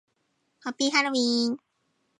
[0.63, 1.59] ハッピーハロウィン